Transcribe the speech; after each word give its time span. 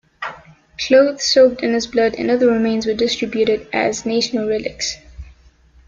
Cloth 0.79 1.21
soaked 1.21 1.61
in 1.61 1.75
his 1.75 1.85
blood 1.85 2.15
and 2.15 2.31
other 2.31 2.47
remains 2.47 2.87
were 2.87 2.93
distributed 2.95 3.67
as 3.71 4.03
national 4.03 4.47
relics. 4.49 4.95